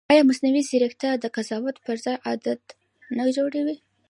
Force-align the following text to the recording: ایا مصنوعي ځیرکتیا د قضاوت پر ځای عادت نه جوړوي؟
ایا 0.11 0.21
مصنوعي 0.29 0.63
ځیرکتیا 0.69 1.11
د 1.19 1.25
قضاوت 1.35 1.75
پر 1.85 1.95
ځای 2.03 2.17
عادت 2.27 2.61
نه 3.17 3.25
جوړوي؟ 3.37 3.75